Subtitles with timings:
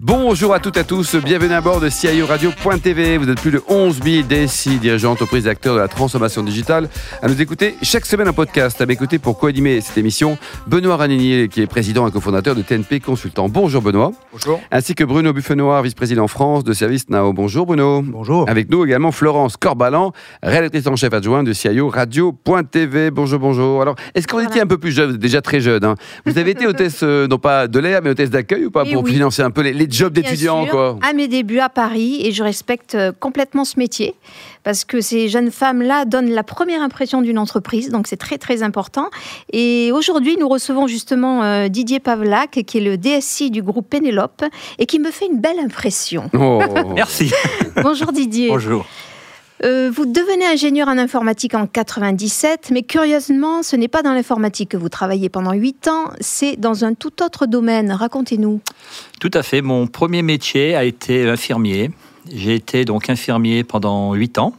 [0.00, 3.16] Bonjour à toutes et à tous, bienvenue à bord de CIO Radio.tv.
[3.18, 6.88] Vous êtes plus de 11 000 DSI, dirigeants, entreprises et acteurs de la transformation digitale
[7.20, 8.80] à nous écouter chaque semaine un podcast.
[8.80, 10.38] À m'écouter pour co-animer cette émission,
[10.68, 13.48] Benoît Raninier, qui est président et cofondateur de TNP Consultant.
[13.48, 14.12] Bonjour Benoît.
[14.30, 14.60] Bonjour.
[14.70, 17.32] Ainsi que Bruno Buffenoir, vice-président France de Service Now.
[17.32, 18.00] Bonjour Bruno.
[18.02, 18.48] Bonjour.
[18.48, 20.12] Avec nous également Florence Corbalan,
[20.44, 23.10] rédactrice en chef adjointe de CIO Radio.tv.
[23.10, 23.82] Bonjour, bonjour.
[23.82, 26.66] Alors, est-ce qu'on était un peu plus jeune, déjà très jeune hein Vous avez été
[26.68, 29.12] hôtesse, euh, non pas de l'air, mais hôtesse d'accueil ou pas Eh Pour oui.
[29.14, 30.98] financer un peu les, les jobs d'étudiants, quoi.
[31.02, 34.14] À mes débuts à Paris, et je respecte euh, complètement ce métier,
[34.64, 38.62] parce que ces jeunes femmes-là donnent la première impression d'une entreprise, donc c'est très très
[38.62, 39.08] important.
[39.52, 44.44] Et aujourd'hui, nous recevons justement euh, Didier Pavlak, qui est le DSI du groupe Pénélope,
[44.78, 46.30] et qui me fait une belle impression.
[46.34, 46.62] Oh.
[46.94, 47.30] Merci.
[47.82, 48.48] Bonjour Didier.
[48.48, 48.86] Bonjour.
[49.64, 54.70] Euh, vous devenez ingénieur en informatique en 97, mais curieusement, ce n'est pas dans l'informatique
[54.70, 57.90] que vous travaillez pendant 8 ans, c'est dans un tout autre domaine.
[57.90, 58.60] Racontez-nous.
[59.20, 59.60] Tout à fait.
[59.60, 61.90] Mon premier métier a été infirmier.
[62.32, 64.54] J'ai été donc infirmier pendant 8 ans,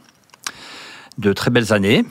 [1.18, 2.04] de très belles années.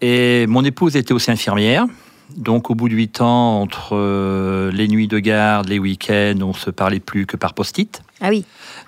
[0.00, 1.86] Et mon épouse était aussi infirmière.
[2.34, 6.52] Donc au bout de 8 ans, entre euh, les nuits de garde, les week-ends, on
[6.52, 8.02] se parlait plus que par post-it.
[8.20, 8.44] Ah oui,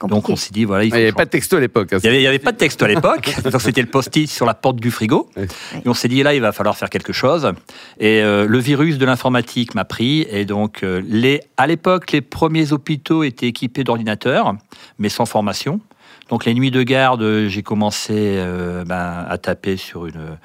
[0.07, 1.13] Donc on s'est dit, voilà, il n'y avait changer.
[1.17, 1.93] pas de texto à l'époque.
[1.93, 1.99] hein.
[2.05, 4.55] Il n'y avait, avait pas de texte à l'époque, donc c'était le post-it sur la
[4.55, 5.29] porte du frigo.
[5.37, 7.53] Et on s'est dit là, il va falloir faire quelque chose.
[7.99, 10.27] Et euh, le virus de l'informatique m'a pris.
[10.31, 14.55] Et donc, euh, les, à l'époque, les premiers hôpitaux étaient équipés d'ordinateurs,
[14.99, 15.81] mais sans formation.
[16.29, 20.37] Donc les nuits de garde, euh, j'ai commencé euh, ben, à taper sur une,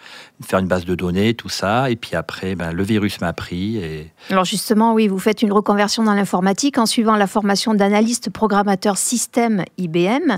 [0.42, 1.90] faire une base de données, tout ça.
[1.90, 3.82] Et puis après, ben, le virus m'a pris.
[4.30, 8.98] Alors justement, oui, vous faites une reconversion dans l'informatique en suivant la formation d'analyste programmateur
[8.98, 10.38] système IBM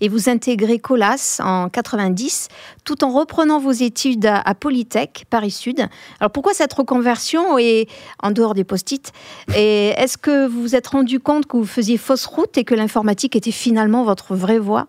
[0.00, 2.48] et vous intégrez Colas en 90
[2.84, 5.86] tout en reprenant vos études à, Polytech, Paris Sud.
[6.20, 7.86] Alors pourquoi cette reconversion et
[8.22, 9.12] en dehors des post-it
[9.54, 13.36] est-ce que vous vous êtes rendu compte que vous faisiez fausse route et que l'informatique
[13.36, 14.85] était finalement votre vraie voie?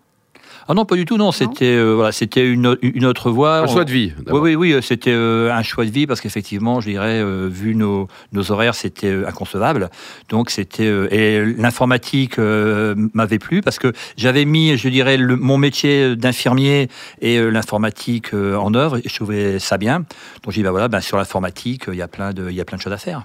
[0.66, 1.30] Ah non, pas du tout, non.
[1.32, 3.58] C'était euh, voilà, c'était une, une autre voie.
[3.60, 4.12] Un choix de vie.
[4.26, 7.48] Oui, oui, oui, euh, c'était euh, un choix de vie parce qu'effectivement, je dirais, euh,
[7.50, 9.90] vu nos, nos horaires, c'était inconcevable.
[10.28, 10.86] Donc, c'était.
[10.86, 16.16] euh, et l'informatique euh, m'avait plu parce que j'avais mis, je dirais, le- mon métier
[16.16, 16.88] d'infirmier
[17.20, 20.00] et euh, l'informatique euh, en œuvre et je trouvais ça bien.
[20.42, 22.60] Donc, j'ai dit, bah voilà, ben, sur l'informatique, il y, a plein de- il y
[22.60, 23.22] a plein de choses à faire.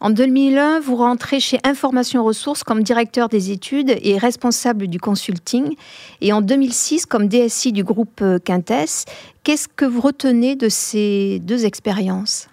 [0.00, 5.74] En 2001, vous rentrez chez Information Ressources comme directeur des études et responsable du consulting.
[6.20, 9.04] Et en 2006, comme DSI du groupe euh, Quintess.
[9.44, 12.48] Qu'est-ce que vous retenez de ces deux expériences?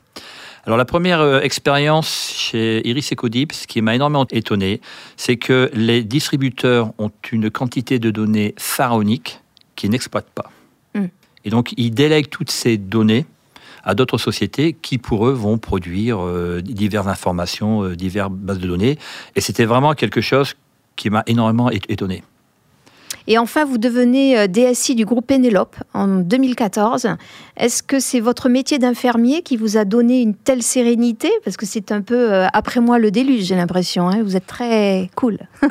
[0.66, 4.80] Alors la première euh, expérience chez Iris Ecodip, ce qui m'a énormément étonné,
[5.18, 9.42] c'est que les distributeurs ont une quantité de données pharaoniques
[9.76, 10.52] qu'ils n'exploitent pas.
[10.94, 11.06] Mm.
[11.44, 13.26] Et donc ils délèguent toutes ces données
[13.84, 18.68] à d'autres sociétés qui, pour eux, vont produire euh, diverses informations, euh, diverses bases de
[18.68, 18.98] données.
[19.36, 20.54] Et c'était vraiment quelque chose
[20.96, 22.24] qui m'a énormément étonné.
[23.28, 27.08] Et enfin, vous devenez euh, DSI du groupe Pénélope en 2014.
[27.56, 31.32] Est-ce que c'est votre métier d'infirmier qui vous a donné une telle sérénité?
[31.46, 34.10] Parce que c'est un peu euh, après moi le déluge, j'ai l'impression.
[34.10, 34.24] hein.
[34.24, 35.40] Vous êtes très cool.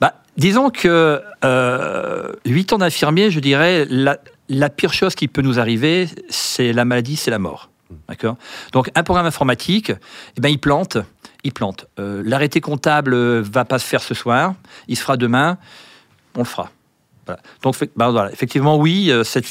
[0.00, 5.42] Bah, disons que euh, 8 ans d'infirmier, je dirais, la, la pire chose qui peut
[5.42, 7.70] nous arriver, c'est la maladie, c'est la mort.
[8.08, 8.36] D'accord?
[8.72, 9.92] Donc, un programme informatique,
[10.36, 10.98] eh ben, il plante.
[11.44, 11.86] Il plante.
[12.00, 14.54] Euh, L'arrêté comptable va pas se faire ce soir,
[14.88, 15.58] il se fera demain,
[16.34, 16.70] on le fera.
[17.62, 18.32] Donc, voilà.
[18.32, 19.46] effectivement, oui, euh, cette-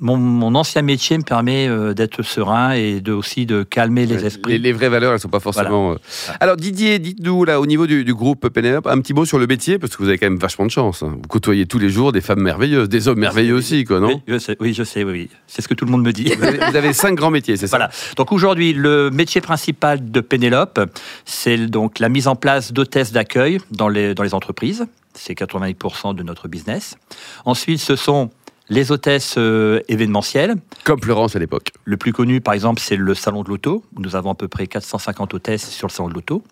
[0.00, 4.24] mon, mon ancien métier me permet euh, d'être serein et de, aussi de calmer les
[4.24, 4.52] esprits.
[4.52, 5.92] Les, les vraies valeurs, elles sont pas forcément.
[5.92, 5.96] euh.
[6.40, 9.46] Alors Didier, dites-nous là au niveau du, du groupe Pénélope, un petit mot sur le
[9.46, 11.02] métier parce que vous avez quand même vachement de chance.
[11.02, 11.12] hein.
[11.14, 14.20] Vous côtoyez tous les jours des femmes merveilleuses, des hommes merveilleux aussi, quoi, non oui,
[14.28, 15.28] je sais, oui, je sais, oui.
[15.46, 16.32] C'est ce que tout le monde me dit.
[16.36, 17.90] vous, avez, vous avez cinq grands métiers, c'est ça Voilà.
[18.16, 20.80] Donc aujourd'hui, le métier principal de Pénélope,
[21.24, 24.86] c'est donc la mise en place d'hôtesses d'accueil dans les, dans les entreprises.
[25.14, 26.96] C'est 88% de notre business.
[27.44, 28.30] Ensuite, ce sont
[28.68, 30.56] les hôtesses euh, événementielles.
[30.84, 31.72] Comme Florence à l'époque.
[31.84, 33.84] Le plus connu, par exemple, c'est le salon de l'auto.
[33.98, 36.42] Nous avons à peu près 450 hôtesses sur le salon de l'auto.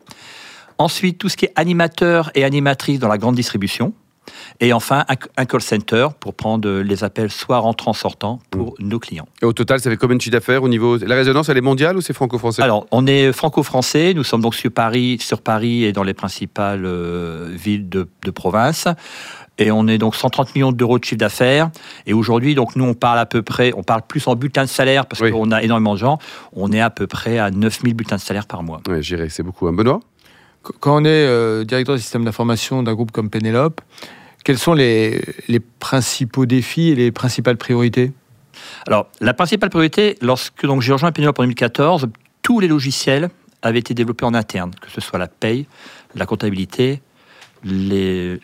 [0.79, 3.95] Ensuite, tout ce qui est animateur et animatrice dans la grande distribution.
[4.61, 5.05] Et enfin,
[5.37, 9.29] un, call center pour prendre les appels soit rentrants, sortants pour nos clients.
[9.41, 11.63] Et au total, ça fait combien de chiffre d'affaires au niveau La résonance, elle est
[11.63, 12.63] mondiale ou c'est franco-français?
[12.63, 16.85] Alors, on est franco-français, nous sommes donc sur Paris, sur Paris et dans les principales
[16.85, 18.89] euh, villes de, de province.
[19.58, 21.70] Et on est donc 130 millions d'euros de chiffre d'affaires.
[22.06, 24.69] Et aujourd'hui, donc nous, on parle à peu près, on parle plus en bulletin de
[24.69, 25.31] salaire parce Oui.
[25.31, 26.19] qu'on a énormément de gens.
[26.53, 28.81] On est à peu près à 9000 bulletins de salaire par mois.
[28.88, 29.67] Ouais, j'irai, c'est beaucoup.
[29.67, 29.73] Hein.
[29.73, 30.00] Benoît?
[30.81, 33.81] Quand on est euh, directeur de système d'information d'un groupe comme Penelope,
[34.44, 38.12] quels sont les, les principaux défis et les principales priorités?
[38.87, 42.08] Alors, la principale priorité, lorsque donc j'ai rejoint Penelope en 2014,
[42.43, 43.31] tous les logiciels
[43.62, 45.67] avaient été développés en interne, que ce soit la paye,
[46.14, 47.00] la comptabilité,
[47.64, 48.38] les,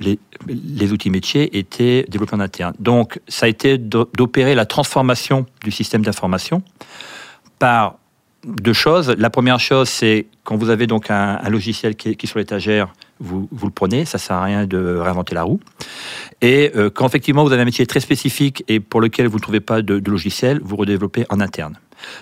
[0.49, 2.75] les, outils métiers étaient développés en interne.
[2.79, 6.62] Donc, ça a été d'o- d'opérer la transformation du système d'information
[7.59, 7.99] par
[8.44, 9.14] deux choses.
[9.19, 13.49] La première chose, c'est quand vous avez donc un, logiciel qui est, sur l'étagère, vous,
[13.62, 15.61] le prenez, ça sert à rien de réinventer la roue.
[16.41, 19.43] Et euh, quand effectivement vous avez un métier très spécifique et pour lequel vous ne
[19.43, 21.79] trouvez pas de, de logiciel, vous redéveloppez en interne.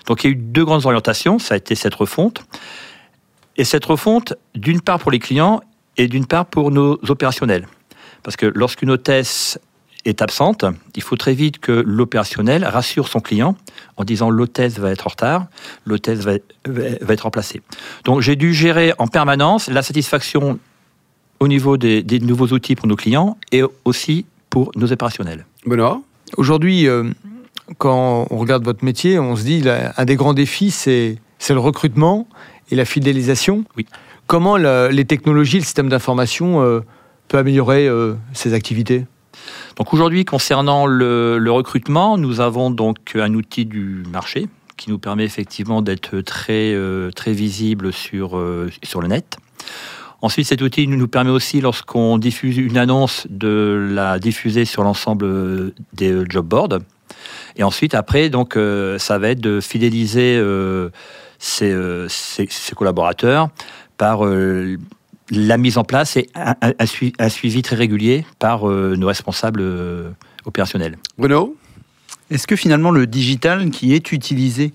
[0.06, 2.44] Donc il y a eu deux grandes orientations, ça a été cette refonte.
[3.56, 5.60] Et cette refonte, d'une part pour les clients
[6.00, 7.67] et d'une part pour nos opérationnels.
[8.23, 9.58] Parce que lorsqu'une hôtesse
[10.06, 10.64] est absente,
[10.97, 13.55] il faut très vite que l'opérationnel rassure son client
[13.99, 15.47] en disant l'hôtesse va être en retard,
[15.85, 16.32] l'hôtesse va,
[16.67, 17.61] va- va être remplacée.
[18.05, 20.58] Donc j'ai dû gérer en permanence la satisfaction
[21.38, 25.44] au niveau des, des nouveaux outils pour nos clients et aussi pour nos opérationnels.
[25.67, 26.00] Benoît?
[26.38, 27.11] Aujourd'hui, euh,
[27.79, 31.55] quand on regarde votre métier, on se dit là, un des grands défis, c'est c'est
[31.55, 32.26] le recrutement
[32.70, 33.64] et la fidélisation.
[33.76, 33.87] Oui.
[34.30, 36.82] Comment les technologies, le système d'information euh,
[37.26, 39.04] peut améliorer euh, ces activités?
[39.74, 44.46] Donc aujourd'hui, concernant le, recrutement, nous avons donc un outil du marché
[44.76, 49.36] qui nous permet effectivement d'être très, euh, très visible sur, euh, sur le net.
[50.22, 55.72] Ensuite, cet outil nous permet aussi, lorsqu'on diffuse une annonce, de la diffuser sur l'ensemble
[55.92, 56.78] des job boards.
[57.56, 58.56] Et ensuite, après, donc,
[58.98, 60.40] ça va être de fidéliser
[61.40, 61.74] ses
[62.76, 63.48] collaborateurs
[64.00, 64.79] par euh,
[65.31, 68.97] la mise en place et un, un- un sui- un suivi très régulier par euh,
[68.97, 70.11] nos responsables euh,
[70.47, 70.97] opérationnels.
[71.19, 71.55] Bruno
[72.31, 74.73] Est-ce que finalement le digital qui est utilisé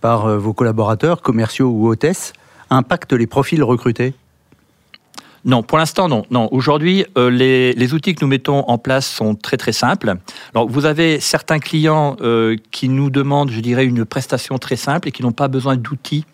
[0.00, 2.32] par euh, vos collaborateurs, commerciaux ou hôtesses,
[2.68, 4.12] impacte les profils recrutés?
[5.44, 6.24] Non, pour l'instant, non.
[6.30, 6.48] non.
[6.50, 10.16] Aujourd'hui, euh, les, les outils que nous mettons en place sont très très simples.
[10.52, 15.06] Alors, vous avez certains clients euh, qui nous demandent, je dirais, une prestation très simple
[15.08, 16.24] et qui n'ont pas besoin d'outils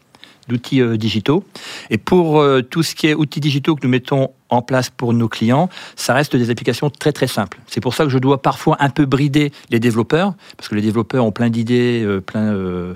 [0.50, 1.44] d'outils euh, digitaux.
[1.90, 5.12] Et pour euh, tout ce qui est outils digitaux que nous mettons en place pour
[5.12, 7.58] nos clients, ça reste des applications très très simples.
[7.66, 10.82] C'est pour ça que je dois parfois un peu brider les développeurs, parce que les
[10.82, 12.94] développeurs ont plein d'idées, euh, plein, euh,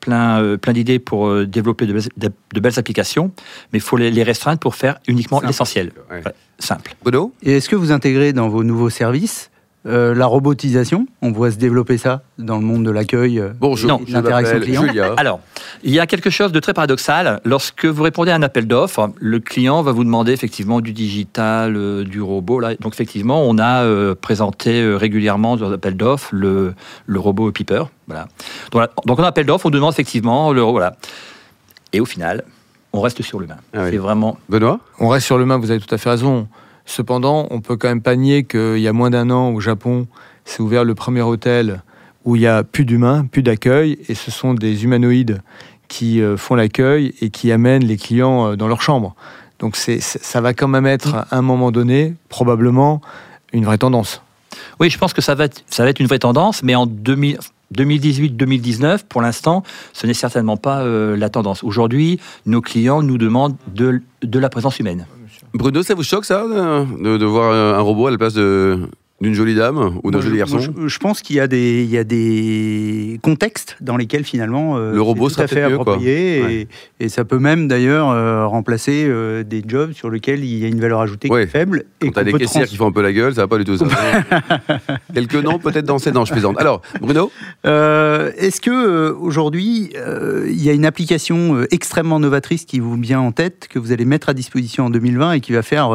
[0.00, 3.30] plein, euh, plein d'idées pour développer de belles, de- de belles applications,
[3.72, 5.46] mais il faut les, les restreindre pour faire uniquement Simple.
[5.48, 5.92] l'essentiel.
[6.10, 6.22] Ouais.
[6.24, 6.94] Ouais, simple.
[7.02, 9.50] Bruno Et est-ce que vous intégrez dans vos nouveaux services
[9.86, 13.38] euh, la robotisation On voit se développer ça dans le monde de l'accueil.
[13.38, 14.82] euh, je L'interaction client.
[14.82, 15.14] Julia.
[15.16, 15.40] Alors,
[15.82, 17.40] il y a quelque chose de très paradoxal.
[17.44, 21.76] Lorsque vous répondez à un appel d'offres, le client va vous demander effectivement du digital,
[21.76, 22.60] euh, du robot.
[22.60, 22.74] Là.
[22.76, 26.74] Donc, effectivement, on a euh, présenté euh, régulièrement dans l'appel d'offres le,
[27.06, 27.84] le robot Piper.
[28.06, 28.28] Voilà.
[28.72, 30.96] Donc, là- donc, en appel d'offres, on demande effectivement le voilà.
[31.92, 32.42] Et au final,
[32.92, 33.56] on reste sur l'humain.
[33.74, 33.88] Ah oui.
[33.90, 34.38] C'est vraiment.
[34.48, 34.80] Benoît?
[34.98, 36.48] On reste sur le main, vous avez tout à fait raison.
[36.86, 40.06] Cependant, on peut quand même pas nier qu'il y a moins d'un an, au Japon,
[40.44, 41.82] s'est ouvert le premier hôtel
[42.24, 45.42] où il y a plus d'humains, plus d'accueil, et ce sont des humanoïdes
[45.88, 49.14] qui euh, font l'accueil et qui amènent les clients euh, dans leur chambre.
[49.58, 53.00] Donc ça va quand même être, à un moment donné, probablement
[53.52, 54.20] une vraie tendance.
[54.80, 57.38] Oui, je pense que ça va être, une vraie tendance, mais en 2000
[57.74, 59.64] 2018-2019, pour l'instant,
[59.94, 61.64] ce n'est certainement pas euh, la tendance.
[61.64, 65.06] Aujourd'hui, nos clients nous demandent de, de la présence humaine.
[65.54, 68.88] Bruno, ça vous choque ça de, voir un robot à la place de-
[69.24, 71.90] d'une jolie dame ou d'un joli garçon je, je pense qu'il y a des, il
[71.90, 76.36] y a des contextes dans lesquels finalement euh, Le robot tout à fait mieux, approprié
[76.38, 76.68] et, Ouais.
[77.00, 80.68] et ça peut même d'ailleurs euh, remplacer euh, des jobs sur lesquels il y a
[80.68, 81.44] une valeur ajoutée qui Ouais.
[81.44, 83.34] est faible et Quand t'as qu'on des caissières trans- qui font un peu la gueule,
[83.34, 83.86] ça va pas du tout ça.
[85.14, 86.58] Quelques noms peut-être dans ces noms, je plaisante.
[86.60, 87.30] Alors, Bruno?
[87.64, 89.92] Est-ce que aujourd'hui
[90.46, 94.04] il y a une application extrêmement novatrice qui vous vient en tête que vous allez
[94.04, 95.90] mettre à disposition en 2020 et qui va faire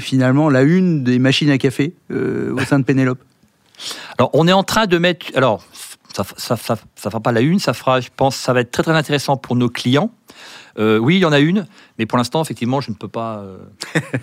[0.00, 3.22] finalement la une des machines à café euh, au sein de Pénélope
[4.18, 5.26] Alors, on est en train de mettre.
[5.34, 5.64] Alors,
[6.16, 8.70] ça ça, ça, ça fera pas la une, ça fera, je pense, ça va être
[8.70, 10.10] très très intéressant pour nos clients.
[10.78, 11.66] Euh, oui, il y en a une,
[11.98, 13.38] mais pour l'instant, effectivement, je ne peux pas.
[13.38, 13.58] Euh,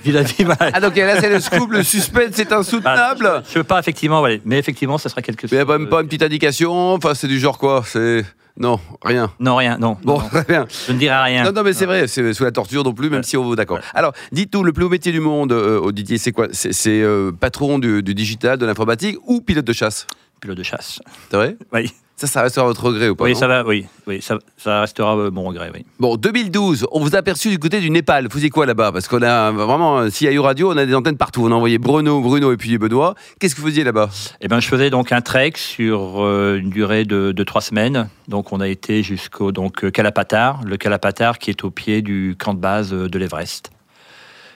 [0.03, 0.69] vis-à-vis, voilà.
[0.73, 4.21] Ah donc là c'est le scoop, le suspense c'est insoutenable je ne peux pas, effectivement,
[4.45, 5.51] mais effectivement, ça sera quelque chose.
[5.51, 8.25] Mais il n'y a même pas une petite indication, enfin c'est du genre quoi C'est...
[8.57, 9.31] Non, rien.
[9.39, 9.95] Non, rien, non.
[10.03, 10.67] Bon, non, très bien.
[10.87, 11.45] je ne dirai rien.
[11.45, 13.23] Non, non, mais c'est vrai, c'est sous la torture non plus, même Ouais.
[13.23, 13.79] si on vaut d'accord.
[13.93, 16.47] Alors, dites-nous, le plus haut métier du monde, euh, Didier, c'est quoi?
[16.51, 20.05] C'est c'est, euh, patron du, du digital, de l'informatique ou pilote de chasse?
[20.41, 20.99] Pilote de chasse.
[21.29, 21.55] C'est vrai?
[21.71, 21.91] Oui.
[22.21, 25.17] Ça, ça restera votre regret ou pas Oui, ça va, oui, oui ça, ça restera
[25.17, 25.85] euh, mon regret, oui.
[25.99, 28.25] Bon, 2012, on vous a aperçu du côté du Népal.
[28.25, 28.91] Vous faisiez quoi là-bas?
[28.91, 31.43] Parce qu'on a vraiment, un CIO Radio, on a des antennes partout.
[31.45, 33.15] On a envoyé Bruno, Bruno et puis Benoît.
[33.39, 34.09] Qu'est-ce que vous faisiez là-bas?
[34.39, 38.07] Eh ben, je faisais donc un trek sur euh, une durée de, de trois semaines.
[38.27, 42.53] Donc, on a été jusqu'au donc Kalapatar, le Kalapatar qui est au pied du camp
[42.53, 43.71] de base euh, de l'Everest.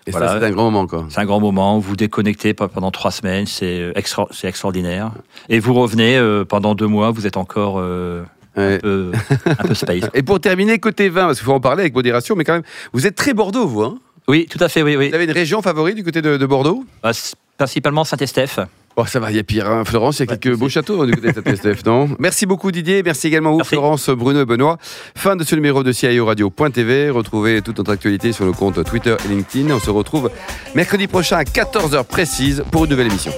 [0.07, 0.27] Et Voilà.
[0.27, 1.05] ça, c'était un grand moment, quoi.
[1.09, 1.79] C'est un grand moment.
[1.79, 5.11] Vous déconnectez pe- pendant trois semaines, c'est euh, extra- c'est extraordinaire.
[5.49, 8.23] Et vous revenez euh, pendant deux mois, vous êtes encore euh,
[8.57, 8.75] Ouais.
[8.75, 9.11] un, peu,
[9.47, 10.03] un peu space.
[10.13, 12.63] Et pour terminer, côté vin, parce qu'il faut en parler avec modération, mais quand même,
[12.93, 13.81] vous êtes très Bordeaux, vous.
[13.81, 13.97] Hein?
[14.27, 15.09] Oui, tout à fait, oui, oui.
[15.09, 16.85] vous avez une région favorite du côté de, de Bordeaux?
[17.03, 18.59] Bah, c'est principalement Saint-Estèphe.
[18.97, 19.69] Oh, ça va, il y a pire.
[19.69, 19.83] hein.
[19.83, 22.09] Florence, il y a Ouais, quelques beaux châteaux hein, du côté de cette STF, non
[22.19, 23.69] Merci beaucoup Didier, merci également à vous Merci.
[23.71, 24.77] Florence, Bruno et Benoît.
[25.15, 27.09] Fin de ce numéro de CIO Radio.tv.
[27.09, 29.73] Retrouvez toute notre actualité sur nos comptes Twitter et LinkedIn.
[29.73, 30.29] On se retrouve
[30.75, 33.31] mercredi prochain à 14h précise pour une nouvelle émission.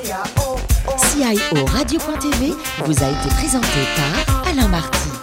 [0.97, 2.53] CIO Radio.tv
[2.85, 5.16] vous a été présenté par Alain Marty.